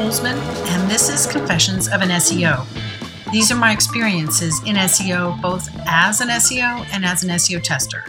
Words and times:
Holzman, 0.00 0.38
and 0.68 0.90
this 0.90 1.10
is 1.10 1.30
Confessions 1.30 1.86
of 1.86 2.00
an 2.00 2.08
SEO. 2.08 2.64
These 3.32 3.52
are 3.52 3.54
my 3.54 3.70
experiences 3.70 4.58
in 4.64 4.76
SEO, 4.76 5.38
both 5.42 5.68
as 5.86 6.22
an 6.22 6.28
SEO 6.28 6.86
and 6.90 7.04
as 7.04 7.22
an 7.22 7.28
SEO 7.28 7.62
tester. 7.62 8.02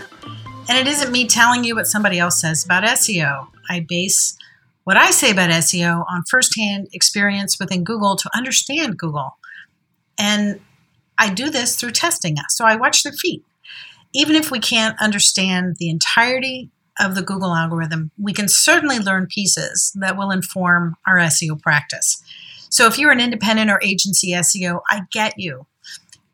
And 0.69 0.77
it 0.77 0.87
isn't 0.87 1.11
me 1.11 1.27
telling 1.27 1.65
you 1.65 1.75
what 1.75 1.87
somebody 1.87 2.17
else 2.17 2.39
says 2.39 2.63
about 2.63 2.85
SEO. 2.85 3.45
I 3.69 3.85
base 3.89 4.37
what 4.85 4.95
I 4.95 5.11
say 5.11 5.31
about 5.31 5.49
SEO 5.49 6.05
on 6.09 6.23
firsthand 6.29 6.87
experience 6.93 7.59
within 7.59 7.83
Google 7.83 8.15
to 8.15 8.29
understand 8.33 8.97
Google. 8.97 9.37
And 10.17 10.61
I 11.17 11.33
do 11.33 11.49
this 11.49 11.75
through 11.75 11.91
testing. 11.91 12.37
So 12.47 12.63
I 12.63 12.77
watch 12.77 13.03
their 13.03 13.11
feet. 13.11 13.43
Even 14.13 14.37
if 14.37 14.49
we 14.49 14.59
can't 14.59 14.95
understand 15.01 15.75
the 15.77 15.89
entirety 15.89 16.71
of 16.99 17.15
the 17.15 17.21
Google 17.21 17.53
algorithm, 17.53 18.11
we 18.17 18.33
can 18.33 18.47
certainly 18.47 18.99
learn 18.99 19.27
pieces 19.27 19.91
that 19.95 20.17
will 20.17 20.31
inform 20.31 20.95
our 21.07 21.17
SEO 21.17 21.61
practice. 21.61 22.21
So 22.69 22.87
if 22.87 22.97
you're 22.97 23.11
an 23.11 23.19
independent 23.19 23.69
or 23.69 23.79
agency 23.83 24.31
SEO, 24.31 24.81
I 24.89 25.01
get 25.11 25.33
you. 25.37 25.67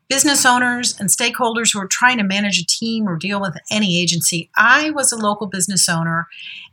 Business 0.08 0.46
owners 0.46 0.98
and 0.98 1.10
stakeholders 1.10 1.72
who 1.72 1.80
are 1.80 1.88
trying 1.88 2.16
to 2.16 2.24
manage 2.24 2.58
a 2.58 2.66
team 2.66 3.06
or 3.06 3.16
deal 3.16 3.40
with 3.40 3.56
any 3.70 4.00
agency, 4.00 4.48
I 4.56 4.90
was 4.90 5.12
a 5.12 5.16
local 5.16 5.46
business 5.46 5.88
owner 5.88 6.26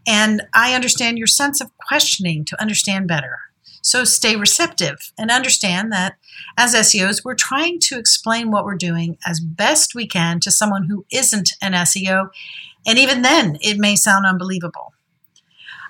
and 0.07 0.43
I 0.53 0.73
understand 0.73 1.17
your 1.17 1.27
sense 1.27 1.59
of 1.59 1.75
questioning 1.77 2.45
to 2.45 2.61
understand 2.61 3.07
better. 3.07 3.39
So 3.81 4.03
stay 4.03 4.35
receptive 4.35 5.11
and 5.15 5.29
understand 5.29 5.91
that 5.91 6.15
as 6.57 6.73
SEOs, 6.73 7.23
we're 7.23 7.35
trying 7.35 7.79
to 7.81 7.99
explain 7.99 8.49
what 8.49 8.65
we're 8.65 8.75
doing 8.75 9.17
as 9.27 9.39
best 9.39 9.93
we 9.93 10.07
can 10.07 10.39
to 10.39 10.49
someone 10.49 10.85
who 10.85 11.05
isn't 11.11 11.51
an 11.61 11.73
SEO. 11.73 12.29
And 12.85 12.99
even 12.99 13.23
then, 13.23 13.57
it 13.61 13.77
may 13.77 13.95
sound 13.95 14.25
unbelievable. 14.25 14.93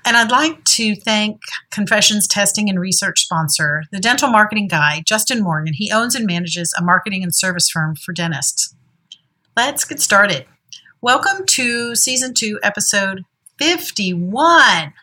And 0.05 0.15
I'd 0.15 0.31
like 0.31 0.63
to 0.65 0.95
thank 0.95 1.41
Confessions 1.71 2.27
Testing 2.27 2.69
and 2.69 2.79
Research 2.79 3.21
sponsor, 3.21 3.83
the 3.91 3.99
dental 3.99 4.29
marketing 4.29 4.67
guy, 4.67 5.03
Justin 5.05 5.43
Morgan. 5.43 5.73
He 5.73 5.91
owns 5.91 6.15
and 6.15 6.25
manages 6.25 6.73
a 6.77 6.83
marketing 6.83 7.23
and 7.23 7.35
service 7.35 7.69
firm 7.69 7.95
for 7.95 8.13
dentists. 8.13 8.75
Let's 9.57 9.83
get 9.83 9.99
started. 9.99 10.45
Welcome 11.01 11.45
to 11.47 11.95
season 11.95 12.33
two, 12.33 12.59
episode 12.63 13.25
51. 13.57 14.93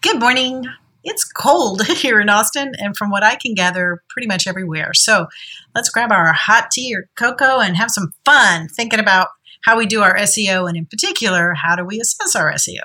Good 0.00 0.20
morning 0.20 0.64
it's 1.04 1.24
cold 1.24 1.86
here 1.86 2.20
in 2.20 2.28
Austin, 2.28 2.72
and 2.78 2.96
from 2.96 3.10
what 3.10 3.24
I 3.24 3.36
can 3.36 3.54
gather, 3.54 4.02
pretty 4.08 4.28
much 4.28 4.46
everywhere. 4.46 4.92
So 4.94 5.26
let's 5.74 5.88
grab 5.88 6.12
our 6.12 6.32
hot 6.32 6.70
tea 6.70 6.94
or 6.94 7.08
cocoa 7.16 7.60
and 7.60 7.76
have 7.76 7.90
some 7.90 8.12
fun 8.24 8.68
thinking 8.68 9.00
about 9.00 9.28
how 9.64 9.76
we 9.76 9.86
do 9.86 10.02
our 10.02 10.16
SEO, 10.16 10.68
and 10.68 10.76
in 10.76 10.86
particular, 10.86 11.54
how 11.54 11.76
do 11.76 11.84
we 11.84 12.00
assess 12.00 12.34
our 12.34 12.52
SEO. 12.52 12.82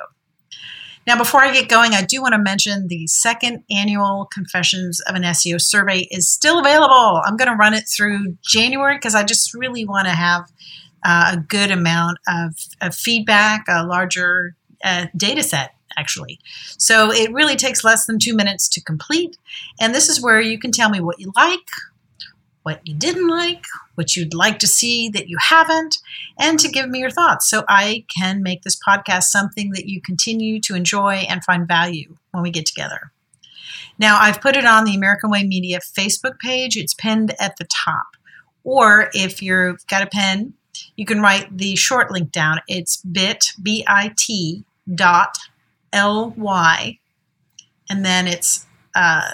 Now, 1.05 1.17
before 1.17 1.41
I 1.41 1.52
get 1.52 1.67
going, 1.67 1.93
I 1.93 2.02
do 2.02 2.21
want 2.21 2.33
to 2.33 2.38
mention 2.38 2.88
the 2.88 3.07
second 3.07 3.63
annual 3.69 4.27
Confessions 4.33 5.02
of 5.02 5.15
an 5.15 5.23
SEO 5.23 5.59
survey 5.59 6.07
is 6.11 6.30
still 6.30 6.59
available. 6.59 7.21
I'm 7.25 7.35
going 7.35 7.49
to 7.49 7.57
run 7.57 7.73
it 7.73 7.83
through 7.93 8.38
January 8.41 8.95
because 8.95 9.15
I 9.15 9.23
just 9.23 9.53
really 9.53 9.85
want 9.85 10.07
to 10.07 10.13
have 10.13 10.49
uh, 11.05 11.31
a 11.33 11.38
good 11.38 11.71
amount 11.71 12.19
of, 12.27 12.55
of 12.81 12.95
feedback, 12.95 13.65
a 13.67 13.83
larger 13.85 14.55
uh, 14.83 15.08
data 15.17 15.43
set 15.43 15.71
actually. 15.97 16.39
So 16.77 17.11
it 17.11 17.31
really 17.31 17.55
takes 17.55 17.83
less 17.83 18.05
than 18.05 18.19
two 18.19 18.35
minutes 18.35 18.67
to 18.69 18.81
complete. 18.81 19.37
And 19.80 19.93
this 19.93 20.09
is 20.09 20.21
where 20.21 20.41
you 20.41 20.58
can 20.59 20.71
tell 20.71 20.89
me 20.89 20.99
what 20.99 21.19
you 21.19 21.31
like, 21.35 21.59
what 22.64 22.86
you 22.88 22.95
didn't 22.95 23.28
like, 23.28 23.64
what 23.95 24.16
you'd 24.16 24.33
like 24.33 24.59
to 24.59 24.67
see 24.67 25.09
that 25.09 25.30
you 25.30 25.38
haven't, 25.50 25.97
and 26.39 26.59
to 26.59 26.70
give 26.70 26.89
me 26.89 27.00
your 27.00 27.11
thoughts 27.11 27.50
so 27.50 27.64
I 27.70 28.05
can 28.16 28.42
make 28.42 28.64
this 28.64 28.78
podcast 28.78 29.23
something 29.23 29.72
that 29.72 29.88
you 29.88 30.02
continue 30.02 30.59
to 30.61 30.75
enjoy 30.75 31.25
and 31.30 31.44
find 31.44 31.67
value 31.67 32.17
when 32.32 32.43
we 32.43 32.52
get 32.52 32.65
together. 32.65 33.11
Now, 33.99 34.17
I've 34.20 34.42
put 34.42 34.55
it 34.55 34.65
on 34.65 34.86
the 34.86 34.95
American 34.95 35.30
Way 35.30 35.43
Media 35.43 35.80
Facebook 35.80 36.39
page. 36.39 36.76
It's 36.77 36.93
pinned 36.93 37.36
at 37.39 37.58
the 37.58 37.65
top. 37.65 38.08
Or 38.64 39.10
if 39.14 39.42
you've 39.42 39.86
got 39.87 40.02
a 40.02 40.08
pen, 40.08 40.54
you 40.95 41.05
can 41.05 41.21
write 41.21 41.55
the 41.55 41.76
short 41.76 42.11
link 42.11 42.32
down. 42.32 42.61
It's 42.67 42.98
bit, 42.98 43.45
B-I-T 43.61 44.64
dot 44.95 45.37
L 45.92 46.33
Y, 46.36 46.98
and 47.89 48.04
then 48.04 48.27
it's 48.27 48.66
uh, 48.95 49.32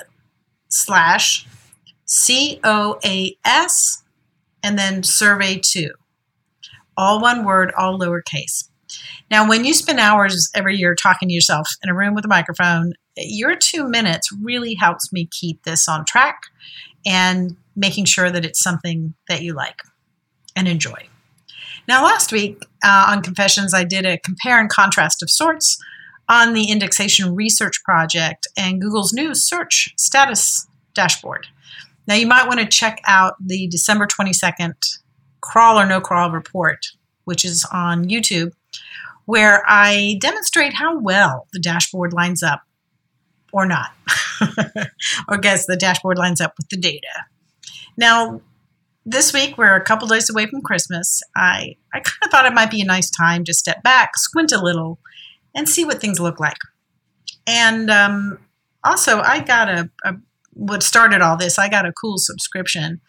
slash 0.68 1.48
C 2.10 2.60
O 2.64 3.00
A 3.06 3.38
S, 3.46 4.02
and 4.64 4.80
then 4.80 5.04
survey 5.04 5.62
two. 5.64 5.92
All 6.98 7.22
one 7.22 7.46
word, 7.46 7.72
all 7.78 8.00
lowercase. 8.00 8.68
Now, 9.30 9.48
when 9.48 9.64
you 9.64 9.76
spend 9.76 10.00
hours 10.00 10.50
every 10.56 10.76
year 10.76 10.96
talking 10.96 11.30
to 11.30 11.34
yourself 11.34 11.70
in 11.84 11.90
a 11.90 11.94
room 11.94 12.16
with 12.16 12.26
a 12.26 12.30
microphone, 12.30 12.94
your 13.16 13.56
two 13.56 13.88
minutes 13.88 14.32
really 14.42 14.74
helps 14.74 15.14
me 15.14 15.30
keep 15.32 15.62
this 15.64 15.88
on 15.88 16.04
track 16.04 16.42
and 17.06 17.56
making 17.76 18.06
sure 18.06 18.32
that 18.32 18.44
it's 18.44 18.60
something 18.60 19.14
that 19.28 19.44
you 19.44 19.54
like 19.54 19.84
and 20.56 20.68
enjoy. 20.68 21.08
Now, 21.88 22.04
last 22.04 22.32
week 22.32 22.64
uh, 22.84 23.06
on 23.10 23.22
Confessions, 23.22 23.72
I 23.74 23.84
did 23.84 24.08
a 24.08 24.18
compare 24.18 24.60
and 24.60 24.70
contrast 24.70 25.22
of 25.22 25.30
sorts 25.30 25.78
on 26.28 26.54
the 26.54 26.72
indexation 26.72 27.36
research 27.36 27.84
project 27.84 28.48
and 28.58 28.82
Google's 28.82 29.14
new 29.14 29.36
search 29.36 29.94
status 29.96 30.68
dashboard. 30.96 31.48
Now, 32.10 32.16
you 32.16 32.26
might 32.26 32.48
want 32.48 32.60
to 32.60 32.66
check 32.66 33.00
out 33.06 33.36
the 33.40 33.68
December 33.68 34.08
22nd 34.08 34.74
crawl 35.42 35.80
or 35.80 35.86
no 35.86 36.02
crawl 36.02 36.32
report, 36.32 36.88
which 37.26 37.46
is 37.46 37.68
on 37.72 38.06
YouTube, 38.06 38.52
where 39.26 39.64
I 39.68 40.18
demonstrate 40.20 40.74
how 40.74 40.98
well 40.98 41.46
the 41.54 41.60
dashboard 41.60 42.12
lines 42.12 42.42
up 42.42 42.64
or 43.54 43.68
not, 43.68 43.92
or 45.30 45.38
guess 45.38 45.68
the 45.68 45.78
dashboard 45.78 46.18
lines 46.18 46.42
up 46.42 46.56
with 46.58 46.68
the 46.70 46.78
data. 46.78 47.26
Now, 47.96 48.42
this 49.06 49.32
week 49.32 49.56
we're 49.60 49.76
a 49.76 49.84
couple 49.84 50.08
days 50.08 50.32
away 50.32 50.48
from 50.48 50.64
Christmas. 50.64 51.22
I, 51.36 51.76
I 51.94 52.00
kind 52.00 52.18
of 52.24 52.32
thought 52.32 52.48
it 52.48 52.56
might 52.56 52.72
be 52.72 52.82
a 52.82 52.86
nice 52.86 53.12
time 53.12 53.44
to 53.44 53.54
step 53.54 53.84
back, 53.84 54.18
squint 54.18 54.52
a 54.52 54.60
little, 54.60 54.98
and 55.56 55.70
see 55.70 55.86
what 55.86 56.02
things 56.02 56.20
look 56.20 56.40
like. 56.40 56.58
And 57.46 57.92
um, 57.92 58.40
also, 58.84 59.22
I 59.22 59.42
got 59.42 59.70
a, 59.70 59.92
a, 60.04 60.16
what 60.60 60.84
started 60.84 61.22
all 61.22 61.38
this. 61.38 61.58
I 61.58 61.70
got 61.70 61.86
a 61.86 61.94
cool 61.94 62.18
subscription 62.18 63.00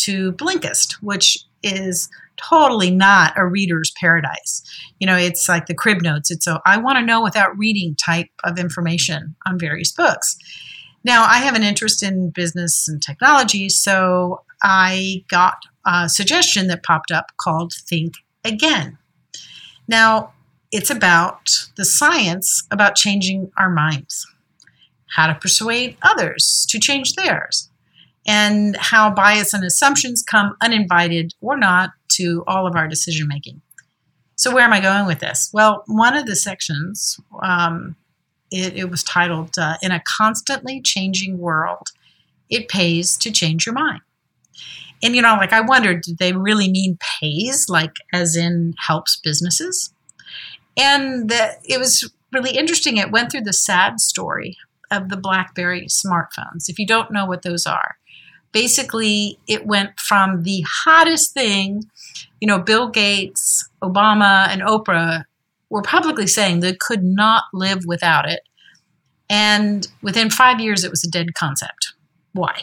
to 0.00 0.32
Blinkist, 0.32 0.94
which 1.00 1.38
is 1.62 2.08
totally 2.36 2.90
not 2.90 3.32
a 3.36 3.46
reader's 3.46 3.92
paradise. 3.98 4.62
You 4.98 5.06
know, 5.06 5.16
it's 5.16 5.48
like 5.48 5.66
the 5.66 5.74
crib 5.74 6.02
notes. 6.02 6.30
It's 6.30 6.46
a 6.46 6.60
I 6.66 6.76
want 6.78 6.98
to 6.98 7.04
know 7.04 7.22
without 7.22 7.56
reading 7.56 7.96
type 7.96 8.28
of 8.44 8.58
information 8.58 9.36
on 9.46 9.58
various 9.58 9.92
books. 9.92 10.36
Now, 11.04 11.24
I 11.24 11.38
have 11.38 11.54
an 11.54 11.62
interest 11.62 12.02
in 12.02 12.30
business 12.30 12.88
and 12.88 13.00
technology, 13.00 13.68
so 13.68 14.42
I 14.62 15.24
got 15.28 15.58
a 15.86 16.08
suggestion 16.08 16.66
that 16.66 16.82
popped 16.82 17.12
up 17.12 17.26
called 17.40 17.72
Think 17.72 18.14
Again. 18.44 18.98
Now, 19.86 20.32
it's 20.72 20.90
about 20.90 21.68
the 21.76 21.84
science 21.84 22.66
about 22.72 22.96
changing 22.96 23.52
our 23.56 23.70
minds, 23.70 24.26
how 25.16 25.26
to 25.26 25.34
persuade 25.34 25.96
others 26.02 26.66
to 26.68 26.78
change 26.78 27.14
theirs, 27.14 27.70
and 28.26 28.76
how 28.76 29.10
bias 29.10 29.54
and 29.54 29.64
assumptions 29.64 30.22
come 30.22 30.54
uninvited 30.62 31.32
or 31.40 31.56
not 31.56 31.90
to 32.08 32.44
all 32.46 32.66
of 32.66 32.76
our 32.76 32.86
decision 32.86 33.26
making. 33.26 33.62
So, 34.36 34.54
where 34.54 34.64
am 34.64 34.74
I 34.74 34.80
going 34.80 35.06
with 35.06 35.20
this? 35.20 35.50
Well, 35.54 35.82
one 35.86 36.14
of 36.14 36.26
the 36.26 36.36
sections, 36.36 37.18
um, 37.42 37.96
it, 38.50 38.76
it, 38.76 38.90
was 38.90 39.02
titled 39.02 39.56
uh, 39.58 39.76
In 39.80 39.90
a 39.90 40.02
Constantly 40.18 40.82
Changing 40.82 41.38
World, 41.38 41.88
It 42.50 42.68
Pays 42.68 43.16
to 43.16 43.30
Change 43.30 43.64
Your 43.64 43.74
Mind. 43.74 44.02
And, 45.02 45.16
you 45.16 45.22
know, 45.22 45.36
like 45.36 45.54
I 45.54 45.62
wondered, 45.62 46.02
did 46.02 46.18
they 46.18 46.34
really 46.34 46.70
mean 46.70 46.98
pays, 47.20 47.66
like 47.68 47.94
as 48.12 48.36
in 48.36 48.74
helps 48.86 49.16
businesses? 49.16 49.92
And 50.76 51.30
the, 51.30 51.54
it 51.64 51.78
was 51.78 52.10
really 52.32 52.56
interesting. 52.56 52.98
It 52.98 53.10
went 53.10 53.32
through 53.32 53.42
the 53.42 53.52
sad 53.52 54.00
story 54.00 54.56
of 54.90 55.08
the 55.08 55.16
BlackBerry 55.16 55.86
smartphones. 55.86 56.68
If 56.68 56.78
you 56.78 56.86
don't 56.86 57.12
know 57.12 57.26
what 57.26 57.42
those 57.42 57.66
are, 57.66 57.96
basically 58.52 59.38
it 59.46 59.66
went 59.66 59.98
from 59.98 60.42
the 60.42 60.64
hottest 60.66 61.34
thing, 61.34 61.84
you 62.40 62.48
know, 62.48 62.58
Bill 62.58 62.88
Gates, 62.88 63.68
Obama, 63.82 64.48
and 64.48 64.62
Oprah 64.62 65.24
were 65.68 65.82
publicly 65.82 66.26
saying 66.26 66.60
they 66.60 66.74
could 66.74 67.02
not 67.02 67.44
live 67.52 67.84
without 67.86 68.28
it. 68.28 68.40
And 69.28 69.86
within 70.02 70.30
five 70.30 70.60
years, 70.60 70.84
it 70.84 70.90
was 70.90 71.04
a 71.04 71.10
dead 71.10 71.34
concept. 71.34 71.94
Why? 72.32 72.62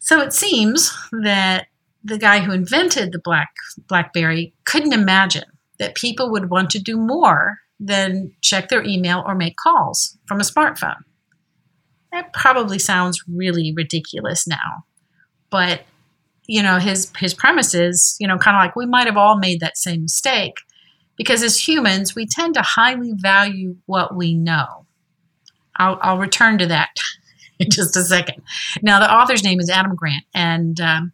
So 0.00 0.20
it 0.20 0.32
seems 0.32 0.96
that 1.22 1.66
the 2.02 2.18
guy 2.18 2.40
who 2.40 2.52
invented 2.52 3.12
the 3.12 3.20
Black 3.20 3.50
BlackBerry 3.88 4.54
couldn't 4.64 4.92
imagine 4.92 5.44
that 5.78 5.94
people 5.94 6.30
would 6.30 6.50
want 6.50 6.70
to 6.70 6.78
do 6.78 6.96
more 6.96 7.58
than 7.80 8.32
check 8.40 8.68
their 8.68 8.82
email 8.84 9.22
or 9.26 9.34
make 9.34 9.56
calls 9.56 10.16
from 10.26 10.40
a 10.40 10.44
smartphone. 10.44 11.02
That 12.12 12.32
probably 12.32 12.78
sounds 12.78 13.22
really 13.28 13.72
ridiculous 13.76 14.46
now, 14.46 14.84
but 15.50 15.82
you 16.46 16.62
know 16.62 16.78
his 16.78 17.12
his 17.18 17.34
premise 17.34 17.74
is 17.74 18.16
you 18.18 18.26
know 18.26 18.38
kind 18.38 18.56
of 18.56 18.62
like 18.62 18.74
we 18.74 18.86
might 18.86 19.06
have 19.06 19.18
all 19.18 19.38
made 19.38 19.60
that 19.60 19.76
same 19.76 20.02
mistake 20.02 20.54
because 21.16 21.42
as 21.42 21.68
humans 21.68 22.14
we 22.14 22.26
tend 22.26 22.54
to 22.54 22.62
highly 22.62 23.12
value 23.14 23.76
what 23.86 24.16
we 24.16 24.34
know. 24.34 24.86
I'll, 25.78 25.98
I'll 26.02 26.18
return 26.18 26.58
to 26.58 26.66
that 26.66 26.90
in 27.58 27.70
just 27.70 27.96
a 27.96 28.02
second. 28.02 28.42
Now, 28.82 29.00
the 29.00 29.12
author's 29.12 29.44
name 29.44 29.60
is 29.60 29.70
Adam 29.70 29.94
Grant, 29.94 30.24
and 30.34 30.80
um, 30.80 31.12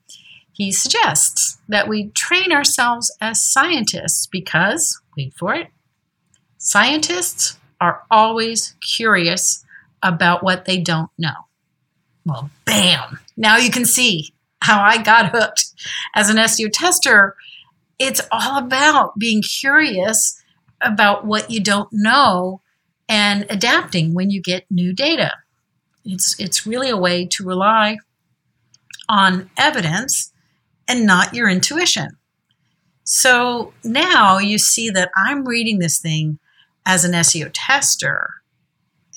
he 0.52 0.72
suggests 0.72 1.58
that 1.68 1.88
we 1.88 2.08
train 2.10 2.52
ourselves 2.52 3.14
as 3.20 3.44
scientists 3.44 4.26
because, 4.26 5.00
wait 5.16 5.34
for 5.34 5.54
it, 5.54 5.68
scientists 6.64 7.58
are 7.80 8.02
always 8.10 8.74
curious 8.80 9.64
about 10.02 10.42
what 10.42 10.64
they 10.64 10.78
don't 10.80 11.10
know. 11.16 11.34
Well, 12.26 12.50
bam! 12.64 13.20
Now 13.36 13.58
you 13.58 13.70
can 13.70 13.84
see 13.84 14.32
how 14.62 14.82
I 14.82 15.02
got 15.02 15.30
hooked 15.30 15.66
as 16.16 16.30
an 16.30 16.36
SEO 16.36 16.70
tester. 16.72 17.36
It's 17.98 18.22
all 18.32 18.58
about 18.58 19.18
being 19.18 19.42
curious 19.42 20.42
about 20.80 21.26
what 21.26 21.50
you 21.50 21.60
don't 21.62 21.90
know 21.92 22.60
and 23.08 23.46
adapting 23.50 24.14
when 24.14 24.30
you 24.30 24.40
get 24.40 24.64
new 24.70 24.92
data. 24.92 25.32
It's, 26.04 26.38
it's 26.40 26.66
really 26.66 26.88
a 26.88 26.96
way 26.96 27.26
to 27.26 27.44
rely 27.44 27.98
on 29.08 29.50
evidence 29.58 30.32
and 30.88 31.06
not 31.06 31.34
your 31.34 31.48
intuition. 31.48 32.16
So 33.04 33.74
now 33.84 34.38
you 34.38 34.58
see 34.58 34.88
that 34.90 35.10
I'm 35.14 35.46
reading 35.46 35.78
this 35.78 35.98
thing 35.98 36.38
as 36.86 37.04
an 37.04 37.12
SEO 37.12 37.50
tester, 37.52 38.30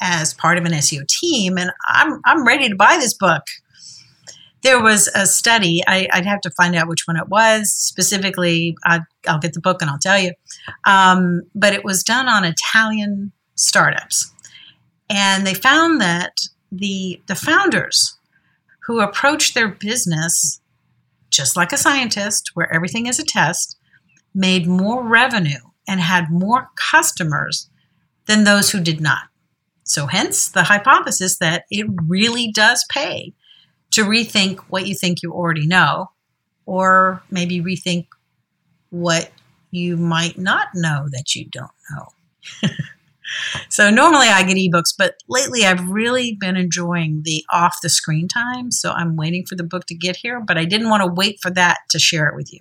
as 0.01 0.33
part 0.33 0.57
of 0.57 0.65
an 0.65 0.71
SEO 0.73 1.07
team, 1.07 1.57
and 1.57 1.71
I'm, 1.87 2.19
I'm 2.25 2.45
ready 2.45 2.69
to 2.69 2.75
buy 2.75 2.97
this 2.97 3.13
book. 3.13 3.43
There 4.63 4.81
was 4.81 5.07
a 5.09 5.25
study, 5.25 5.81
I, 5.87 6.07
would 6.15 6.25
have 6.25 6.41
to 6.41 6.51
find 6.51 6.75
out 6.75 6.87
which 6.87 7.07
one 7.07 7.17
it 7.17 7.29
was 7.29 7.71
specifically. 7.73 8.75
I, 8.83 9.01
will 9.27 9.39
get 9.39 9.53
the 9.53 9.61
book 9.61 9.81
and 9.81 9.89
I'll 9.89 9.99
tell 9.99 10.19
you. 10.19 10.33
Um, 10.85 11.43
but 11.53 11.73
it 11.73 11.83
was 11.83 12.03
done 12.03 12.27
on 12.27 12.43
Italian 12.43 13.31
startups. 13.55 14.31
And 15.09 15.45
they 15.45 15.53
found 15.53 16.01
that 16.01 16.33
the, 16.71 17.21
the 17.27 17.35
founders 17.35 18.17
who 18.87 18.99
approached 18.99 19.53
their 19.53 19.69
business 19.69 20.59
just 21.29 21.55
like 21.55 21.71
a 21.71 21.77
scientist, 21.77 22.51
where 22.53 22.73
everything 22.73 23.05
is 23.05 23.19
a 23.19 23.23
test, 23.23 23.77
made 24.33 24.67
more 24.67 25.03
revenue 25.03 25.66
and 25.87 25.99
had 25.99 26.29
more 26.29 26.69
customers 26.75 27.69
than 28.25 28.43
those 28.43 28.71
who 28.71 28.81
did 28.81 28.99
not. 29.01 29.23
So, 29.83 30.05
hence 30.05 30.49
the 30.49 30.63
hypothesis 30.63 31.37
that 31.37 31.63
it 31.71 31.87
really 32.07 32.51
does 32.51 32.85
pay 32.91 33.33
to 33.91 34.03
rethink 34.03 34.59
what 34.69 34.85
you 34.85 34.93
think 34.93 35.23
you 35.23 35.31
already 35.31 35.65
know, 35.65 36.11
or 36.65 37.23
maybe 37.31 37.61
rethink 37.61 38.07
what 38.89 39.31
you 39.71 39.97
might 39.97 40.37
not 40.37 40.67
know 40.73 41.07
that 41.11 41.35
you 41.35 41.45
don't 41.45 41.71
know. 41.91 42.69
so 43.69 43.89
normally 43.89 44.27
I 44.27 44.43
get 44.43 44.57
ebooks, 44.57 44.93
but 44.97 45.15
lately 45.27 45.65
I've 45.65 45.89
really 45.89 46.37
been 46.39 46.57
enjoying 46.57 47.21
the 47.23 47.43
off 47.51 47.77
the 47.81 47.89
screen 47.89 48.27
time. 48.27 48.71
So 48.71 48.91
I'm 48.91 49.15
waiting 49.15 49.45
for 49.45 49.55
the 49.55 49.63
book 49.63 49.85
to 49.87 49.95
get 49.95 50.17
here, 50.17 50.41
but 50.45 50.57
I 50.57 50.65
didn't 50.65 50.89
want 50.89 51.03
to 51.03 51.11
wait 51.11 51.39
for 51.41 51.51
that 51.51 51.79
to 51.91 51.99
share 51.99 52.27
it 52.27 52.35
with 52.35 52.51
you. 52.53 52.59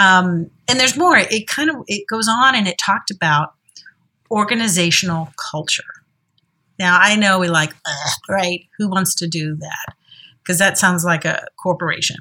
Um, 0.00 0.50
and 0.66 0.80
there's 0.80 0.96
more. 0.96 1.16
It 1.16 1.46
kind 1.46 1.68
of 1.68 1.76
it 1.86 2.06
goes 2.08 2.26
on 2.26 2.54
and 2.54 2.66
it 2.66 2.76
talked 2.84 3.10
about 3.10 3.52
organizational 4.30 5.28
culture. 5.50 5.82
Now 6.78 6.98
I 6.98 7.16
know 7.16 7.38
we 7.38 7.48
like, 7.48 7.74
right? 8.28 8.64
Who 8.78 8.88
wants 8.88 9.14
to 9.16 9.28
do 9.28 9.56
that? 9.56 9.94
Because 10.42 10.58
that 10.58 10.78
sounds 10.78 11.04
like 11.04 11.26
a 11.26 11.46
corporation. 11.62 12.16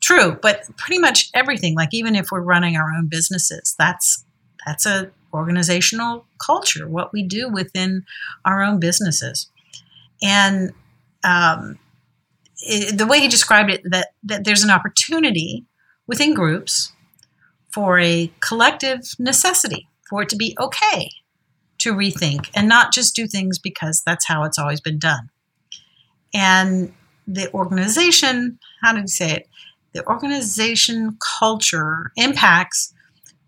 True, 0.00 0.36
but 0.42 0.64
pretty 0.76 0.98
much 0.98 1.30
everything, 1.32 1.76
like 1.76 1.90
even 1.92 2.16
if 2.16 2.32
we're 2.32 2.40
running 2.40 2.76
our 2.76 2.88
own 2.98 3.06
businesses, 3.08 3.76
that's 3.78 4.24
that's 4.66 4.84
a 4.84 5.12
organizational 5.32 6.26
culture, 6.44 6.88
what 6.88 7.12
we 7.12 7.22
do 7.22 7.48
within 7.48 8.04
our 8.44 8.62
own 8.62 8.80
businesses. 8.80 9.48
And 10.22 10.72
um, 11.24 11.78
it, 12.58 12.98
the 12.98 13.06
way 13.06 13.20
he 13.20 13.28
described 13.28 13.70
it, 13.70 13.80
that, 13.84 14.08
that 14.24 14.44
there's 14.44 14.62
an 14.62 14.70
opportunity 14.70 15.64
within 16.06 16.34
groups 16.34 16.92
for 17.72 17.98
a 17.98 18.30
collective 18.40 19.00
necessity, 19.18 19.88
for 20.08 20.22
it 20.22 20.28
to 20.30 20.36
be 20.36 20.56
okay 20.60 21.08
to 21.78 21.92
rethink 21.92 22.48
and 22.54 22.68
not 22.68 22.92
just 22.92 23.14
do 23.14 23.26
things 23.26 23.58
because 23.58 24.02
that's 24.06 24.26
how 24.26 24.44
it's 24.44 24.58
always 24.58 24.80
been 24.80 24.98
done. 24.98 25.30
And 26.32 26.92
the 27.26 27.52
organization, 27.52 28.58
how 28.82 28.92
did 28.92 29.02
you 29.02 29.08
say 29.08 29.32
it? 29.32 29.48
The 29.92 30.06
organization 30.06 31.18
culture 31.38 32.12
impacts 32.16 32.94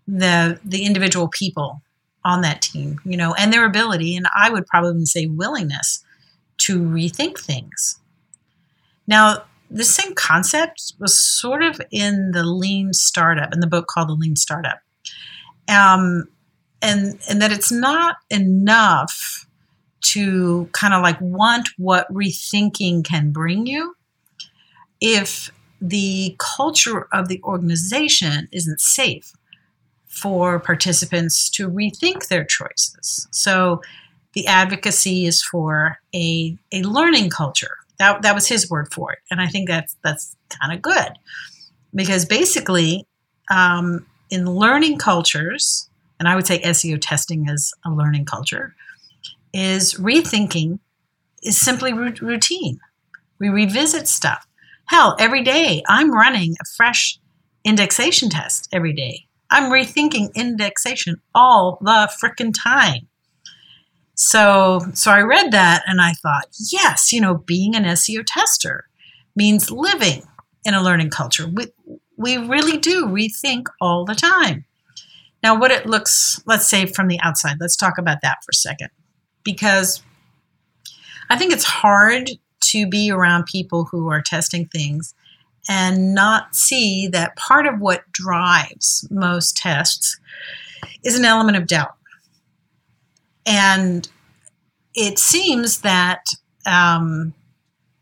the 0.07 0.59
the 0.63 0.85
individual 0.85 1.27
people 1.27 1.81
on 2.23 2.41
that 2.41 2.61
team, 2.61 2.99
you 3.05 3.17
know, 3.17 3.33
and 3.35 3.51
their 3.51 3.65
ability, 3.65 4.15
and 4.15 4.27
I 4.37 4.49
would 4.49 4.67
probably 4.67 5.05
say 5.05 5.27
willingness 5.27 6.03
to 6.59 6.79
rethink 6.79 7.39
things. 7.39 7.99
Now, 9.07 9.43
the 9.69 9.83
same 9.83 10.13
concept 10.15 10.93
was 10.99 11.19
sort 11.19 11.63
of 11.63 11.81
in 11.91 12.31
the 12.31 12.43
lean 12.43 12.93
startup, 12.93 13.53
in 13.53 13.59
the 13.59 13.67
book 13.67 13.87
called 13.87 14.09
The 14.09 14.13
Lean 14.13 14.35
Startup. 14.35 14.79
Um, 15.67 16.27
and, 16.81 17.19
and 17.29 17.41
that 17.41 17.51
it's 17.51 17.71
not 17.71 18.17
enough 18.29 19.47
to 20.01 20.69
kind 20.71 20.93
of 20.93 21.01
like 21.01 21.19
want 21.19 21.69
what 21.77 22.11
rethinking 22.13 23.03
can 23.03 23.31
bring 23.31 23.65
you 23.65 23.95
if 25.01 25.51
the 25.81 26.35
culture 26.39 27.07
of 27.11 27.27
the 27.27 27.41
organization 27.43 28.47
isn't 28.51 28.79
safe 28.79 29.33
for 30.07 30.59
participants 30.59 31.49
to 31.49 31.69
rethink 31.69 32.27
their 32.27 32.45
choices. 32.45 33.27
So 33.31 33.81
the 34.33 34.47
advocacy 34.47 35.25
is 35.25 35.41
for 35.41 35.97
a, 36.13 36.57
a 36.71 36.83
learning 36.83 37.29
culture. 37.29 37.77
That, 37.99 38.21
that 38.23 38.35
was 38.35 38.47
his 38.47 38.69
word 38.69 38.93
for 38.93 39.13
it. 39.13 39.19
And 39.31 39.41
I 39.41 39.47
think 39.47 39.69
that's, 39.69 39.95
that's 40.03 40.35
kind 40.61 40.73
of 40.73 40.81
good 40.81 41.13
because 41.93 42.25
basically, 42.25 43.07
um, 43.49 44.05
in 44.29 44.45
learning 44.49 44.97
cultures, 44.97 45.89
and 46.19 46.27
I 46.27 46.35
would 46.35 46.47
say 46.47 46.59
SEO 46.61 46.97
testing 46.99 47.47
is 47.47 47.73
a 47.85 47.91
learning 47.91 48.25
culture, 48.25 48.75
is 49.53 49.93
rethinking 49.95 50.79
is 51.43 51.57
simply 51.57 51.93
routine. 51.93 52.79
We 53.39 53.49
revisit 53.49 54.07
stuff. 54.07 54.45
Hell, 54.87 55.15
every 55.19 55.43
day 55.43 55.83
I'm 55.87 56.11
running 56.11 56.55
a 56.61 56.65
fresh 56.75 57.19
indexation 57.63 58.29
test 58.29 58.67
every 58.71 58.93
day. 58.93 59.25
I'm 59.49 59.71
rethinking 59.71 60.33
indexation 60.35 61.17
all 61.33 61.77
the 61.81 62.11
freaking 62.21 62.53
time. 62.57 63.07
So, 64.15 64.79
so 64.93 65.11
I 65.11 65.21
read 65.21 65.51
that 65.51 65.83
and 65.87 66.01
I 66.01 66.13
thought, 66.13 66.47
yes, 66.71 67.11
you 67.11 67.21
know, 67.21 67.35
being 67.35 67.75
an 67.75 67.83
SEO 67.83 68.23
tester 68.25 68.85
means 69.35 69.69
living 69.69 70.23
in 70.63 70.73
a 70.73 70.81
learning 70.81 71.09
culture. 71.09 71.47
We, 71.47 71.67
we 72.17 72.37
really 72.37 72.77
do 72.77 73.05
rethink 73.05 73.65
all 73.81 74.05
the 74.05 74.15
time. 74.15 74.65
Now, 75.43 75.59
what 75.59 75.71
it 75.71 75.85
looks, 75.85 76.41
let's 76.45 76.67
say 76.67 76.85
from 76.85 77.07
the 77.07 77.19
outside, 77.21 77.57
let's 77.59 77.75
talk 77.75 77.97
about 77.97 78.21
that 78.23 78.37
for 78.43 78.51
a 78.51 78.55
second. 78.55 78.89
Because 79.43 80.01
I 81.29 81.37
think 81.37 81.53
it's 81.53 81.65
hard 81.65 82.31
to 82.61 82.87
be 82.87 83.11
around 83.11 83.45
people 83.45 83.85
who 83.85 84.09
are 84.09 84.21
testing 84.21 84.65
things 84.67 85.13
and 85.69 86.13
not 86.13 86.55
see 86.55 87.07
that 87.09 87.35
part 87.35 87.65
of 87.65 87.79
what 87.79 88.11
drives 88.11 89.07
most 89.11 89.57
tests 89.57 90.19
is 91.03 91.17
an 91.17 91.25
element 91.25 91.57
of 91.57 91.67
doubt. 91.67 91.95
And 93.45 94.07
it 94.95 95.19
seems 95.19 95.81
that 95.81 96.23
um, 96.65 97.33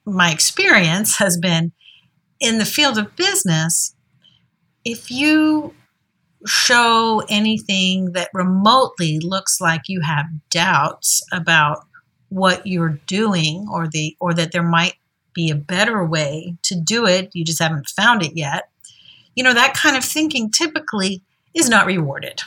my 0.05 0.31
experience 0.31 1.17
has 1.17 1.38
been 1.38 1.71
in 2.39 2.57
the 2.57 2.65
field 2.65 2.97
of 2.97 3.15
business, 3.15 3.95
if 4.85 5.09
you 5.09 5.73
show 6.45 7.23
anything 7.29 8.12
that 8.13 8.29
remotely 8.33 9.19
looks 9.19 9.62
like 9.62 9.81
you 9.88 10.01
have 10.01 10.25
doubts 10.50 11.21
about 11.31 11.85
what 12.29 12.65
you're 12.65 13.00
doing 13.07 13.67
or 13.71 13.88
the 13.88 14.17
or 14.19 14.33
that 14.33 14.51
there 14.51 14.63
might 14.63 14.95
be 15.33 15.50
a 15.50 15.55
better 15.55 16.05
way 16.05 16.55
to 16.63 16.79
do 16.79 17.05
it. 17.05 17.29
You 17.33 17.43
just 17.43 17.62
haven't 17.62 17.89
found 17.89 18.23
it 18.23 18.35
yet. 18.35 18.69
You 19.35 19.43
know, 19.43 19.53
that 19.53 19.73
kind 19.73 19.97
of 19.97 20.03
thinking 20.03 20.51
typically 20.51 21.23
is 21.53 21.69
not 21.69 21.88
rewarded, 21.88 22.41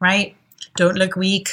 right? 0.00 0.36
Don't 0.76 0.96
look 0.96 1.16
weak. 1.16 1.50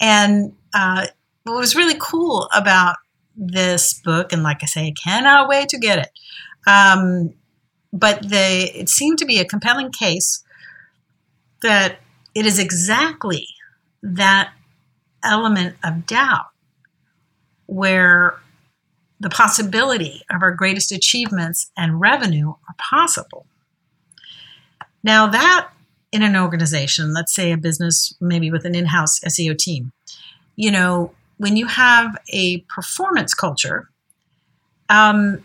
And 0.00 0.52
uh, 0.72 1.06
what 1.44 1.56
was 1.56 1.76
really 1.76 1.96
cool 2.00 2.48
about 2.54 2.96
this 3.36 3.94
book, 3.94 4.32
and 4.32 4.42
like 4.42 4.58
I 4.62 4.66
say, 4.66 4.86
I 4.86 4.92
cannot 4.92 5.48
wait 5.48 5.68
to 5.70 5.78
get 5.78 5.98
it. 5.98 6.10
Um, 6.66 7.34
but 7.92 8.22
the, 8.28 8.70
it 8.74 8.88
seemed 8.88 9.18
to 9.18 9.24
be 9.24 9.38
a 9.38 9.44
compelling 9.44 9.92
case 9.92 10.42
that 11.62 11.98
it 12.34 12.46
is 12.46 12.58
exactly 12.58 13.46
that 14.02 14.52
element 15.22 15.76
of 15.84 16.06
doubt 16.06 16.46
where 17.66 18.38
the 19.20 19.30
possibility 19.30 20.22
of 20.30 20.42
our 20.42 20.50
greatest 20.50 20.92
achievements 20.92 21.70
and 21.76 22.00
revenue 22.00 22.50
are 22.50 22.74
possible. 22.78 23.46
Now, 25.02 25.26
that 25.28 25.70
in 26.14 26.22
an 26.22 26.36
organization, 26.36 27.12
let's 27.12 27.34
say 27.34 27.50
a 27.50 27.56
business 27.56 28.14
maybe 28.20 28.48
with 28.48 28.64
an 28.64 28.76
in 28.76 28.86
house 28.86 29.18
SEO 29.26 29.58
team, 29.58 29.90
you 30.54 30.70
know, 30.70 31.12
when 31.38 31.56
you 31.56 31.66
have 31.66 32.16
a 32.32 32.60
performance 32.72 33.34
culture, 33.34 33.90
um, 34.88 35.42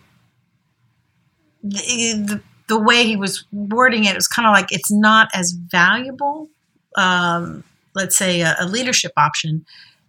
the, 1.63 2.13
the, 2.27 2.41
the 2.67 2.79
way 2.79 3.03
he 3.03 3.15
was 3.15 3.45
wording 3.51 4.05
it 4.05 4.11
it 4.11 4.15
was 4.15 4.27
kind 4.27 4.47
of 4.47 4.53
like 4.53 4.67
it's 4.69 4.91
not 4.91 5.27
as 5.33 5.53
valuable, 5.53 6.47
um, 6.95 7.63
let's 7.95 8.15
say, 8.15 8.41
a, 8.41 8.55
a 8.59 8.67
leadership 8.67 9.11
option 9.17 9.65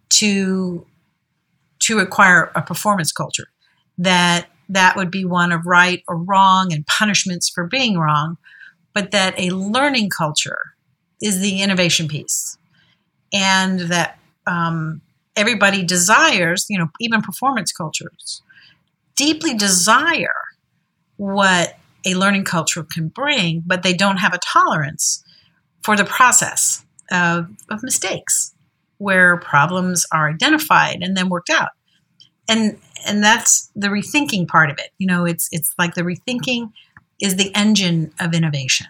to 0.09 0.85
to 1.79 1.97
acquire 1.97 2.51
a 2.53 2.61
performance 2.61 3.11
culture. 3.11 3.47
That 3.97 4.47
that 4.69 4.95
would 4.95 5.09
be 5.09 5.25
one 5.25 5.51
of 5.51 5.65
right 5.65 6.03
or 6.07 6.17
wrong 6.17 6.71
and 6.71 6.85
punishments 6.85 7.49
for 7.49 7.65
being 7.65 7.97
wrong, 7.97 8.37
but 8.93 9.11
that 9.11 9.39
a 9.39 9.49
learning 9.49 10.09
culture 10.09 10.73
is 11.21 11.39
the 11.39 11.61
innovation 11.61 12.07
piece, 12.07 12.57
and 13.33 13.79
that 13.81 14.19
um, 14.47 15.01
everybody 15.35 15.83
desires, 15.83 16.65
you 16.69 16.77
know, 16.77 16.89
even 16.99 17.21
performance 17.21 17.71
cultures 17.71 18.41
deeply 19.15 19.53
desire 19.53 20.33
what 21.17 21.77
a 22.05 22.15
learning 22.15 22.43
culture 22.43 22.83
can 22.83 23.07
bring, 23.07 23.61
but 23.65 23.83
they 23.83 23.93
don't 23.93 24.17
have 24.17 24.33
a 24.33 24.39
tolerance 24.39 25.23
for 25.83 25.95
the 25.95 26.03
process 26.05 26.83
of, 27.11 27.47
of 27.69 27.83
mistakes 27.83 28.53
where 28.97 29.37
problems 29.37 30.05
are 30.11 30.29
identified 30.29 30.99
and 31.01 31.15
then 31.15 31.29
worked 31.29 31.49
out. 31.49 31.69
And 32.49 32.77
and 33.07 33.23
that's 33.23 33.71
the 33.75 33.87
rethinking 33.87 34.47
part 34.47 34.69
of 34.69 34.77
it. 34.77 34.89
You 34.97 35.07
know, 35.07 35.25
it's 35.25 35.47
it's 35.51 35.73
like 35.77 35.95
the 35.95 36.01
rethinking 36.01 36.71
is 37.21 37.35
the 37.35 37.53
engine 37.55 38.11
of 38.19 38.33
innovation. 38.33 38.87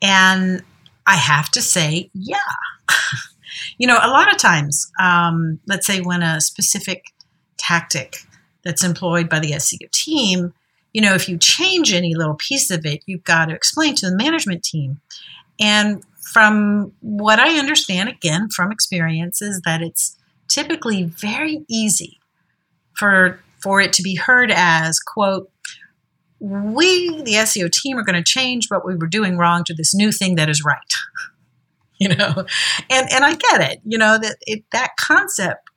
And 0.00 0.62
I 1.06 1.16
have 1.16 1.50
to 1.50 1.62
say, 1.62 2.10
yeah. 2.14 2.36
you 3.78 3.86
know, 3.86 3.98
a 4.00 4.08
lot 4.08 4.32
of 4.32 4.38
times, 4.38 4.90
um, 5.00 5.60
let's 5.66 5.86
say 5.86 6.00
when 6.00 6.22
a 6.22 6.40
specific 6.40 7.12
tactic 7.58 8.18
that's 8.64 8.84
employed 8.84 9.28
by 9.28 9.40
the 9.40 9.52
SEO 9.52 9.90
team, 9.90 10.52
you 10.92 11.00
know, 11.00 11.14
if 11.14 11.28
you 11.28 11.36
change 11.38 11.92
any 11.92 12.14
little 12.14 12.36
piece 12.36 12.70
of 12.70 12.86
it, 12.86 13.02
you've 13.06 13.24
got 13.24 13.46
to 13.46 13.54
explain 13.54 13.94
to 13.96 14.08
the 14.08 14.16
management 14.16 14.62
team. 14.62 15.00
And 15.60 16.02
from 16.32 16.92
what 17.00 17.38
I 17.38 17.58
understand, 17.58 18.08
again, 18.08 18.48
from 18.48 18.72
experience, 18.72 19.40
is 19.40 19.60
that 19.64 19.82
it's 19.82 20.16
typically 20.48 21.04
very 21.04 21.64
easy 21.68 22.18
for 22.94 23.40
for 23.60 23.80
it 23.80 23.92
to 23.94 24.02
be 24.02 24.14
heard 24.14 24.52
as 24.54 25.00
quote 25.00 25.50
we 26.50 27.22
the 27.22 27.34
seo 27.34 27.70
team 27.70 27.98
are 27.98 28.04
going 28.04 28.16
to 28.16 28.24
change 28.24 28.66
what 28.68 28.86
we 28.86 28.94
were 28.96 29.06
doing 29.06 29.36
wrong 29.36 29.64
to 29.64 29.74
this 29.74 29.94
new 29.94 30.12
thing 30.12 30.36
that 30.36 30.48
is 30.48 30.62
right. 30.64 30.78
You 31.98 32.10
know? 32.10 32.44
And 32.90 33.10
and 33.10 33.24
i 33.24 33.34
get 33.34 33.72
it 33.72 33.80
you 33.84 33.96
know 33.96 34.18
that 34.18 34.36
it, 34.42 34.64
that 34.72 34.90
concept 35.00 35.70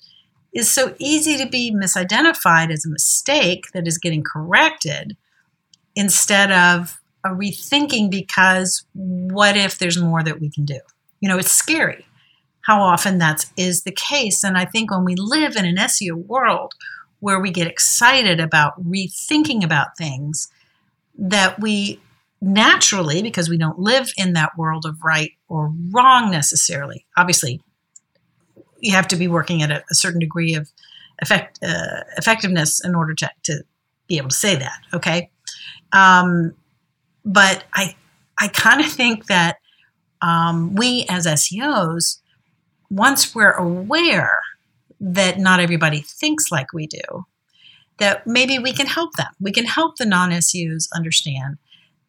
is 0.53 0.69
so 0.69 0.93
easy 0.99 1.37
to 1.37 1.47
be 1.47 1.73
misidentified 1.73 2.71
as 2.71 2.85
a 2.85 2.89
mistake 2.89 3.67
that 3.73 3.87
is 3.87 3.97
getting 3.97 4.23
corrected 4.23 5.15
instead 5.95 6.51
of 6.51 6.99
a 7.23 7.29
rethinking 7.29 8.09
because 8.09 8.85
what 8.93 9.55
if 9.55 9.77
there's 9.77 10.01
more 10.01 10.23
that 10.23 10.41
we 10.41 10.49
can 10.49 10.65
do? 10.65 10.79
You 11.21 11.29
know 11.29 11.37
it's 11.37 11.51
scary 11.51 12.05
how 12.69 12.81
often 12.81 13.17
that 13.17 13.45
is 13.57 13.83
the 13.83 13.91
case. 13.91 14.43
And 14.43 14.57
i 14.57 14.65
think 14.65 14.91
when 14.91 15.03
we 15.03 15.15
live 15.15 15.55
in 15.55 15.65
an 15.65 15.77
seo 15.77 16.13
world 16.13 16.73
where 17.19 17.39
we 17.39 17.51
get 17.51 17.67
excited 17.67 18.39
about 18.39 18.81
rethinking 18.83 19.63
about 19.63 19.97
things 19.97 20.47
that 21.19 21.59
we 21.59 21.99
naturally, 22.41 23.21
because 23.21 23.49
we 23.49 23.57
don't 23.57 23.77
live 23.77 24.11
in 24.17 24.33
that 24.33 24.57
world 24.57 24.85
of 24.85 25.03
right 25.03 25.31
or 25.49 25.73
wrong 25.91 26.31
necessarily. 26.31 27.05
Obviously, 27.17 27.61
you 28.79 28.93
have 28.93 29.07
to 29.09 29.17
be 29.17 29.27
working 29.27 29.61
at 29.61 29.71
a, 29.71 29.83
a 29.91 29.95
certain 29.95 30.19
degree 30.19 30.55
of 30.55 30.69
effect, 31.21 31.59
uh, 31.61 32.03
effectiveness 32.17 32.83
in 32.83 32.95
order 32.95 33.13
to, 33.13 33.29
to 33.43 33.63
be 34.07 34.17
able 34.17 34.29
to 34.29 34.35
say 34.35 34.55
that. 34.55 34.79
Okay, 34.93 35.29
um, 35.91 36.53
but 37.25 37.65
I 37.73 37.95
I 38.39 38.47
kind 38.47 38.79
of 38.79 38.87
think 38.87 39.27
that 39.27 39.57
um, 40.21 40.75
we 40.75 41.05
as 41.09 41.25
SEOs, 41.25 42.19
once 42.89 43.35
we're 43.35 43.51
aware 43.51 44.39
that 45.01 45.39
not 45.39 45.59
everybody 45.59 45.99
thinks 45.99 46.51
like 46.51 46.73
we 46.73 46.87
do, 46.87 47.25
that 47.99 48.25
maybe 48.25 48.59
we 48.59 48.73
can 48.73 48.87
help 48.87 49.13
them. 49.13 49.31
We 49.39 49.51
can 49.51 49.65
help 49.65 49.97
the 49.97 50.05
non 50.05 50.31
SEOs 50.31 50.87
understand 50.93 51.57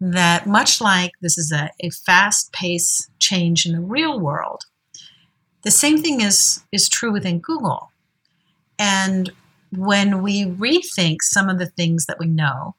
that 0.00 0.46
much 0.46 0.80
like 0.80 1.12
this 1.20 1.36
is 1.36 1.52
a, 1.52 1.70
a 1.80 1.90
fast 1.90 2.52
paced 2.52 3.10
change 3.18 3.66
in 3.66 3.72
the 3.72 3.80
real 3.80 4.18
world, 4.18 4.64
the 5.62 5.70
same 5.70 5.98
thing 5.98 6.22
is, 6.22 6.64
is 6.72 6.88
true 6.88 7.12
within 7.12 7.38
Google. 7.38 7.92
And 8.78 9.30
when 9.76 10.22
we 10.22 10.46
rethink 10.46 11.18
some 11.20 11.50
of 11.50 11.58
the 11.58 11.66
things 11.66 12.06
that 12.06 12.18
we 12.18 12.26
know, 12.26 12.74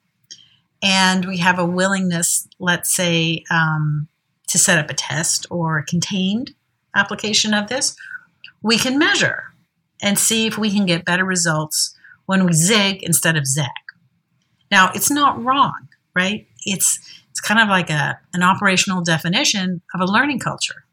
and 0.82 1.25
we 1.25 1.38
have 1.38 1.60
a 1.60 1.65
willingness, 1.65 2.48
let's 2.58 2.94
say, 2.94 3.44
um, 3.51 4.08
to 4.48 4.58
set 4.58 4.80
up 4.80 4.89
a 4.89 4.96
test 4.96 5.46
or 5.51 5.77
a 5.77 5.86
contained 5.86 6.51
application 6.96 7.53
of 7.53 7.70
this, 7.70 7.96
we 8.63 8.80
can 8.80 8.98
measure 8.98 9.44
and 10.01 10.18
see 10.18 10.48
if 10.48 10.58
we 10.58 10.72
can 10.72 10.88
get 10.88 11.06
better 11.06 11.24
results 11.24 11.96
when 12.31 12.45
we 12.45 12.53
zig 12.53 13.03
instead 13.03 13.35
of 13.35 13.45
zag. 13.45 13.67
Now, 14.71 14.89
it's 14.95 15.11
not 15.11 15.43
wrong, 15.43 15.89
right? 16.15 16.47
It's 16.65 16.97
it's 17.29 17.41
kind 17.41 17.59
of 17.59 17.67
like 17.67 17.89
a 17.89 18.17
an 18.33 18.41
operational 18.41 19.03
definition 19.03 19.81
of 19.93 20.00
a 20.00 20.05
learning 20.09 20.39
culture. 20.39 20.85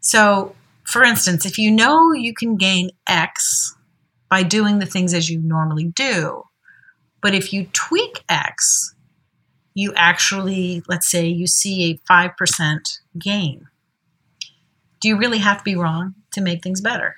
So, 0.00 0.54
for 0.84 1.02
instance, 1.02 1.46
if 1.46 1.56
you 1.56 1.70
know 1.70 2.12
you 2.12 2.34
can 2.34 2.56
gain 2.56 2.90
X 3.06 3.74
by 4.28 4.42
doing 4.42 4.78
the 4.78 4.84
things 4.84 5.14
as 5.14 5.30
you 5.30 5.38
normally 5.38 5.86
do, 5.86 6.42
but 7.22 7.34
if 7.34 7.54
you 7.54 7.68
tweak 7.72 8.22
X, 8.28 8.94
you 9.72 9.94
actually, 9.96 10.82
let's 10.86 11.10
say, 11.10 11.26
you 11.26 11.46
see 11.46 11.90
a 11.90 12.12
5% 12.12 12.98
gain. 13.18 13.68
Do 15.00 15.08
you 15.08 15.16
really 15.16 15.38
have 15.38 15.58
to 15.58 15.64
be 15.64 15.76
wrong 15.76 16.14
to 16.32 16.42
make 16.42 16.62
things 16.62 16.82
better? 16.82 17.16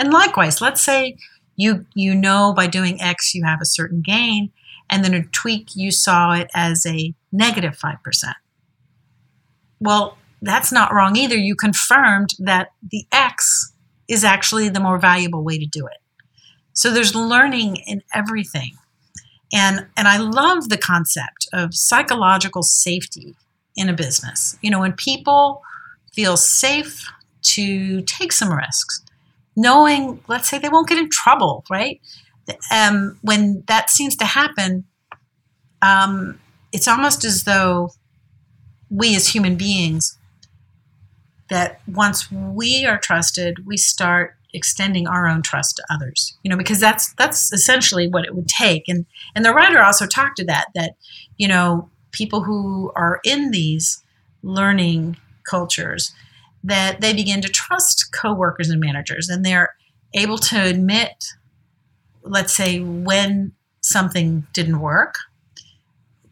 And 0.00 0.12
likewise, 0.12 0.60
let's 0.60 0.82
say 0.82 1.16
you 1.58 1.84
you 1.94 2.14
know 2.14 2.54
by 2.56 2.66
doing 2.66 3.02
X 3.02 3.34
you 3.34 3.44
have 3.44 3.60
a 3.60 3.66
certain 3.66 4.00
gain, 4.00 4.50
and 4.88 5.04
then 5.04 5.12
a 5.12 5.24
tweak 5.24 5.76
you 5.76 5.90
saw 5.90 6.32
it 6.32 6.48
as 6.54 6.86
a 6.86 7.14
negative 7.30 7.76
five 7.76 8.02
percent. 8.02 8.36
Well, 9.80 10.16
that's 10.40 10.72
not 10.72 10.94
wrong 10.94 11.16
either. 11.16 11.36
You 11.36 11.54
confirmed 11.54 12.30
that 12.38 12.70
the 12.90 13.04
X 13.12 13.72
is 14.08 14.24
actually 14.24 14.68
the 14.68 14.80
more 14.80 14.98
valuable 14.98 15.44
way 15.44 15.58
to 15.58 15.66
do 15.66 15.86
it. 15.86 15.98
So 16.72 16.90
there's 16.90 17.14
learning 17.14 17.76
in 17.86 18.02
everything. 18.14 18.72
And 19.52 19.86
and 19.96 20.06
I 20.06 20.18
love 20.18 20.68
the 20.68 20.78
concept 20.78 21.48
of 21.52 21.74
psychological 21.74 22.62
safety 22.62 23.34
in 23.76 23.88
a 23.88 23.94
business. 23.94 24.56
You 24.62 24.70
know, 24.70 24.80
when 24.80 24.92
people 24.92 25.62
feel 26.12 26.36
safe 26.36 27.04
to 27.42 28.02
take 28.02 28.32
some 28.32 28.52
risks, 28.52 29.02
knowing, 29.58 30.22
let's 30.28 30.48
say, 30.48 30.58
they 30.58 30.68
won't 30.68 30.88
get 30.88 30.98
in 30.98 31.10
trouble, 31.10 31.64
right? 31.68 32.00
Um, 32.72 33.18
when 33.22 33.64
that 33.66 33.90
seems 33.90 34.14
to 34.16 34.24
happen, 34.24 34.84
um, 35.82 36.40
it's 36.72 36.86
almost 36.86 37.24
as 37.24 37.44
though 37.44 37.90
we 38.88 39.16
as 39.16 39.28
human 39.28 39.56
beings, 39.56 40.16
that 41.50 41.80
once 41.86 42.30
we 42.30 42.86
are 42.86 42.98
trusted, 42.98 43.66
we 43.66 43.76
start 43.76 44.36
extending 44.54 45.06
our 45.06 45.26
own 45.28 45.42
trust 45.42 45.76
to 45.76 45.84
others 45.90 46.38
you 46.42 46.48
know 46.50 46.56
because 46.56 46.80
that's 46.80 47.12
that's 47.18 47.52
essentially 47.52 48.08
what 48.08 48.24
it 48.24 48.34
would 48.34 48.48
take 48.48 48.88
and 48.88 49.04
and 49.34 49.44
the 49.44 49.52
writer 49.52 49.82
also 49.82 50.06
talked 50.06 50.38
to 50.38 50.44
that 50.44 50.68
that 50.74 50.94
you 51.36 51.46
know 51.46 51.90
people 52.12 52.42
who 52.42 52.90
are 52.96 53.20
in 53.24 53.50
these 53.50 54.02
learning 54.42 55.18
cultures 55.44 56.14
that 56.64 57.00
they 57.00 57.12
begin 57.12 57.40
to 57.42 57.48
trust 57.48 58.10
coworkers 58.12 58.68
and 58.68 58.80
managers 58.80 59.28
and 59.28 59.44
they're 59.44 59.74
able 60.14 60.38
to 60.38 60.60
admit 60.62 61.24
let's 62.22 62.52
say 62.52 62.80
when 62.80 63.52
something 63.80 64.46
didn't 64.52 64.80
work. 64.80 65.14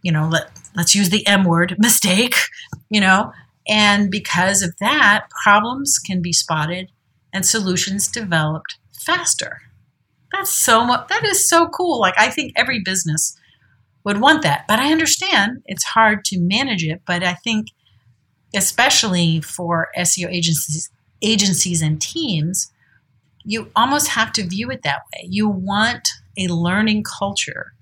You 0.03 0.13
know 0.13 0.29
let 0.29 0.51
let's 0.75 0.95
use 0.95 1.11
the 1.11 1.27
m 1.27 1.45
word 1.45 1.77
mistake 1.79 2.35
you 2.91 3.01
know? 3.01 3.33
And 3.69 4.11
because 4.11 4.63
of 4.63 4.77
that 4.79 5.27
problems 5.43 5.99
can 5.99 6.23
be 6.23 6.33
spotted 6.33 6.93
and 7.33 7.45
solutions 7.45 8.07
developed 8.07 8.79
faster. 9.05 9.63
That's 10.33 10.51
so 10.51 10.85
much 10.85 11.09
that 11.09 11.25
is 11.25 11.49
so 11.49 11.69
cool. 11.69 12.01
Like 12.01 12.15
i 12.19 12.31
think 12.31 12.53
every 12.57 12.81
business 12.85 13.37
would 14.05 14.21
want 14.21 14.43
that 14.43 14.65
but 14.69 14.79
i 14.79 14.93
understand 14.93 15.63
it's 15.67 15.83
hard 15.83 16.25
to 16.25 16.39
manage 16.39 16.85
it 16.85 17.03
but 17.07 17.25
i 17.25 17.35
think 17.35 17.67
especially 18.57 19.41
for 19.41 19.89
SEO 19.97 20.29
agencies, 20.31 20.91
agencies 21.23 21.83
and 21.83 22.01
teams, 22.01 22.73
you 23.45 23.71
almost 23.77 24.09
have 24.09 24.33
to 24.33 24.47
view 24.47 24.71
it 24.71 24.83
that 24.83 25.03
way. 25.15 25.29
You 25.29 25.49
want 25.49 26.09
a 26.37 26.49
learning 26.49 27.05
culture 27.05 27.73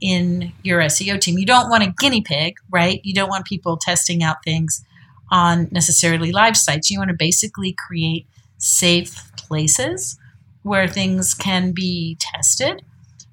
in 0.00 0.52
your 0.62 0.80
SEO 0.80 1.20
team. 1.20 1.38
You 1.38 1.46
don't 1.46 1.68
want 1.68 1.82
a 1.82 1.92
guinea 1.98 2.22
pig, 2.22 2.54
right? 2.70 3.00
You 3.04 3.12
don't 3.12 3.28
want 3.28 3.44
people 3.44 3.76
testing 3.76 4.22
out 4.22 4.42
things 4.44 4.84
on 5.30 5.68
necessarily 5.70 6.32
live 6.32 6.56
sites. 6.56 6.90
You 6.90 6.98
want 6.98 7.10
to 7.10 7.16
basically 7.16 7.72
create 7.72 8.26
safe 8.58 9.30
places 9.36 10.18
where 10.62 10.88
things 10.88 11.34
can 11.34 11.72
be 11.72 12.16
tested 12.20 12.82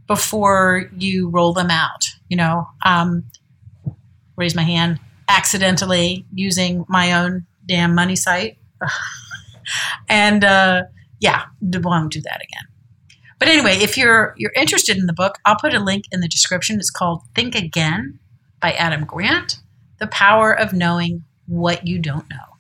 before 0.08 0.90
you 0.98 1.30
roll 1.30 1.54
them 1.54 1.70
out. 1.70 2.06
You 2.30 2.38
know, 2.38 2.68
um, 2.86 3.26
raise 4.36 4.56
my 4.56 4.64
hand, 4.64 5.00
accidentally 5.28 6.26
using 6.34 6.86
my 6.88 7.14
own 7.14 7.46
damn 7.66 7.94
money 7.94 8.16
site. 8.16 8.58
and 10.10 10.44
uh, 10.44 10.84
yeah, 11.20 11.44
won't 11.62 12.12
do 12.12 12.22
that 12.22 12.42
again. 12.42 12.68
But 13.40 13.50
anyway, 13.50 13.78
if 13.78 13.98
you're 13.98 14.34
you're 14.38 14.54
interested 14.56 14.98
in 14.98 15.06
the 15.06 15.14
book, 15.14 15.38
I'll 15.46 15.58
put 15.58 15.74
a 15.74 15.80
link 15.80 16.06
in 16.12 16.22
the 16.22 16.28
description. 16.28 16.78
It's 16.78 16.90
called 16.90 17.22
Think 17.36 17.56
Again 17.56 18.20
by 18.60 18.72
Adam 18.74 19.06
Grant: 19.06 19.60
The 20.00 20.08
Power 20.08 20.52
of 20.52 20.74
Knowing 20.74 21.24
What 21.46 21.86
You 21.86 22.00
Don't 22.00 22.30
Know. 22.30 22.58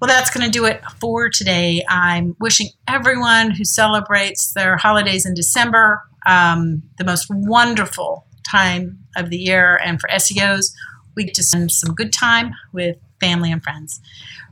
Well, 0.00 0.08
that's 0.08 0.30
going 0.30 0.46
to 0.46 0.50
do 0.50 0.64
it 0.64 0.82
for 0.98 1.28
today. 1.28 1.84
I'm 1.88 2.34
wishing 2.40 2.68
everyone 2.88 3.50
who 3.50 3.64
celebrates 3.64 4.54
their 4.54 4.78
holidays 4.78 5.26
in 5.26 5.34
December 5.34 6.02
um, 6.26 6.82
the 6.98 7.04
most 7.04 7.26
wonderful 7.30 8.26
time 8.50 8.98
of 9.16 9.30
the 9.30 9.36
year. 9.36 9.80
And 9.84 10.00
for 10.00 10.08
SEOs, 10.10 10.72
we 11.16 11.24
get 11.24 11.34
to 11.34 11.42
spend 11.42 11.72
some 11.72 11.94
good 11.94 12.12
time 12.12 12.52
with 12.72 12.96
family 13.20 13.52
and 13.52 13.62
friends. 13.62 14.00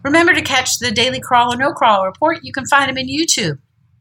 Remember 0.04 0.34
to 0.34 0.42
catch 0.42 0.78
the 0.78 0.90
daily 0.90 1.20
crawl 1.20 1.54
or 1.54 1.56
no 1.56 1.72
crawl 1.72 2.04
report. 2.04 2.38
You 2.42 2.52
can 2.52 2.66
find 2.66 2.88
them 2.88 2.98
in 2.98 3.08
YouTube, 3.08 3.58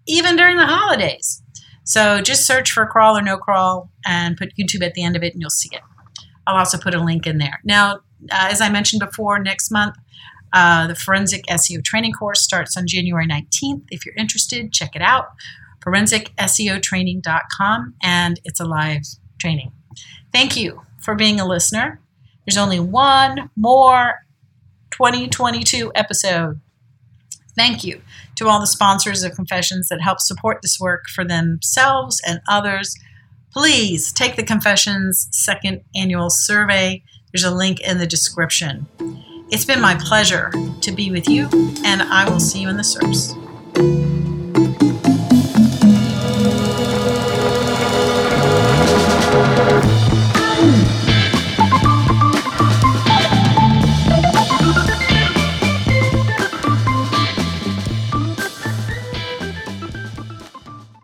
even 0.08 0.36
during 0.36 0.58
the 0.58 0.66
holidays. 0.66 1.42
So 1.84 2.22
just 2.22 2.46
search 2.46 2.72
for 2.72 2.86
crawl 2.86 3.18
or 3.18 3.22
no 3.22 3.38
crawl 3.38 3.90
and 4.06 4.36
put 4.36 4.54
YouTube 4.60 4.86
at 4.86 4.94
the 4.94 5.04
end 5.04 5.16
of 5.16 5.24
it, 5.24 5.34
and 5.34 5.42
you'll 5.42 5.50
see 5.50 5.70
it. 5.72 5.82
I'll 6.46 6.58
also 6.58 6.78
put 6.78 6.94
a 6.94 7.04
link 7.04 7.26
in 7.26 7.38
there. 7.38 7.60
Now, 7.64 7.96
uh, 8.32 8.50
as 8.52 8.62
I 8.62 8.70
mentioned 8.70 9.00
before, 9.00 9.40
next 9.40 9.72
month 9.72 9.96
uh, 10.54 10.88
the 10.88 10.96
Forensic 10.96 11.46
SEO 11.48 11.84
training 11.84 12.14
course 12.14 12.42
starts 12.42 12.78
on 12.78 12.88
January 12.88 13.28
19th. 13.28 13.84
If 13.90 14.06
you're 14.06 14.16
interested, 14.16 14.72
check 14.74 14.96
it 14.96 15.02
out. 15.02 15.26
ForensicSEOtraining.com, 15.86 17.94
and 18.02 18.40
it's 18.44 18.60
a 18.60 18.66
live 18.66 19.04
training. 19.40 19.72
Thank 20.38 20.56
you 20.56 20.84
for 21.00 21.16
being 21.16 21.40
a 21.40 21.48
listener. 21.48 22.00
There's 22.46 22.60
only 22.60 22.80
one 22.80 23.50
more 23.56 24.20
2022 24.92 25.92
episode. 25.96 26.62
Thank 27.56 27.84
you 27.84 28.04
to 28.36 28.48
all 28.48 28.60
the 28.60 28.68
sponsors 28.68 29.24
of 29.24 29.34
Confessions 29.34 29.90
that 29.90 30.00
help 30.00 30.20
support 30.20 30.60
this 30.62 30.80
work 30.80 31.06
for 31.08 31.26
themselves 31.26 32.22
and 32.24 32.40
others. 32.48 32.96
Please 33.52 34.14
take 34.14 34.36
the 34.36 34.44
Confessions 34.44 35.28
second 35.32 35.82
annual 35.96 36.30
survey. 36.30 37.02
There's 37.34 37.44
a 37.44 37.50
link 37.50 37.80
in 37.80 37.98
the 37.98 38.06
description. 38.06 38.86
It's 39.50 39.66
been 39.66 39.82
my 39.82 39.96
pleasure 39.96 40.52
to 40.82 40.92
be 40.92 41.10
with 41.10 41.28
you, 41.28 41.50
and 41.84 42.04
I 42.04 42.30
will 42.30 42.40
see 42.40 42.62
you 42.62 42.70
in 42.70 42.78
the 42.78 42.84
SERPs. 42.84 44.27